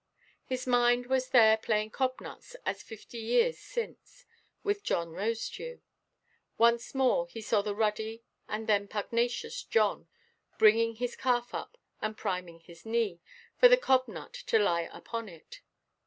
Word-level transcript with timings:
His 0.43 0.65
mind 0.65 1.05
was 1.05 1.29
there 1.29 1.57
playing 1.57 1.91
cob–nut 1.91 2.55
as 2.65 2.81
fifty 2.81 3.19
years 3.19 3.59
since, 3.59 4.25
with 4.63 4.81
John 4.81 5.11
Rosedew. 5.11 5.79
Once 6.57 6.95
more 6.95 7.27
he 7.27 7.39
saw 7.39 7.61
the 7.61 7.75
ruddy, 7.75 8.23
and 8.47 8.65
then 8.65 8.87
pugnacious, 8.87 9.61
John 9.61 10.07
bringing 10.57 10.95
his 10.95 11.15
calf 11.15 11.53
up, 11.53 11.77
and 12.01 12.17
priming 12.17 12.61
his 12.61 12.83
knee, 12.83 13.21
for 13.59 13.67
the 13.67 13.77
cob–nut 13.77 14.33
to 14.33 14.57
lie 14.57 14.89
upon 14.91 15.29
it. 15.29 15.61